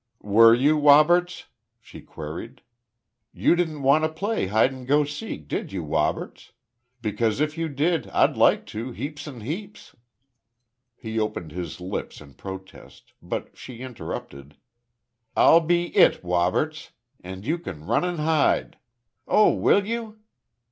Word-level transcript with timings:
"Were 0.23 0.55
you, 0.55 0.79
Woberts?" 0.79 1.45
she 1.79 2.01
queried. 2.01 2.63
"You 3.33 3.55
didn't 3.55 3.83
want 3.83 4.03
to 4.03 4.09
play 4.09 4.47
hide 4.47 4.71
and 4.71 4.87
go 4.87 5.03
seek, 5.03 5.47
did 5.47 5.71
you, 5.71 5.83
Woberts? 5.83 6.53
Because 7.03 7.39
if 7.39 7.55
you 7.55 7.69
did, 7.69 8.09
I'd 8.09 8.35
like 8.35 8.65
to 8.73 8.93
heaps 8.93 9.27
and 9.27 9.43
heaps." 9.43 9.95
He 10.95 11.19
opened 11.19 11.51
his 11.51 11.79
lips 11.79 12.19
in 12.19 12.33
protest; 12.33 13.13
but 13.21 13.55
she 13.55 13.81
interrupted: 13.81 14.57
"I'll 15.37 15.61
be 15.61 15.95
it, 15.95 16.23
Woberts, 16.23 16.89
and 17.23 17.45
you 17.45 17.59
can 17.59 17.85
run 17.85 18.03
and 18.03 18.19
hide. 18.21 18.79
Oh! 19.27 19.53
Will 19.53 19.85
you?" 19.85 20.17